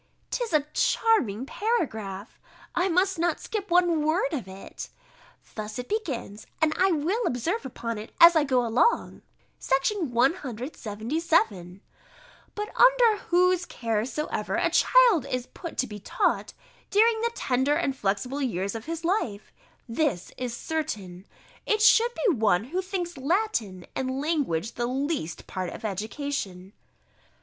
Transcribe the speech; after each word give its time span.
'Tis 0.31 0.51
a 0.51 0.65
charming 0.73 1.45
paragraph; 1.45 2.39
I 2.73 2.89
must 2.89 3.19
not 3.19 3.39
skip 3.39 3.69
one 3.69 4.03
word 4.03 4.33
of 4.33 4.47
it. 4.47 4.89
Thus 5.53 5.77
it 5.77 5.87
begins, 5.87 6.47
and 6.59 6.73
I 6.75 6.91
will 6.91 7.23
observe 7.27 7.67
upon 7.67 7.99
it 7.99 8.11
as 8.19 8.35
I 8.35 8.43
go 8.43 8.65
along.§ 8.65 9.21
177: 10.09 11.81
"But 12.55 12.75
under 12.75 13.17
whose 13.25 13.67
care 13.67 14.03
soever 14.05 14.55
a 14.55 14.71
child 14.71 15.27
is 15.29 15.45
put 15.45 15.77
to 15.77 15.85
be 15.85 15.99
taught, 15.99 16.53
during 16.89 17.21
the 17.21 17.31
tender 17.35 17.75
and 17.75 17.95
flexible 17.95 18.41
years 18.41 18.73
of 18.73 18.85
his 18.85 19.05
life, 19.05 19.53
this 19.87 20.31
is 20.35 20.57
certain, 20.57 21.27
it 21.67 21.79
should 21.79 22.11
be 22.25 22.33
one 22.33 22.63
who 22.63 22.81
thinks 22.81 23.19
Latin 23.19 23.85
and 23.95 24.19
language 24.19 24.71
the 24.73 24.87
least 24.87 25.45
part 25.45 25.69
of 25.69 25.85
education." 25.85 26.73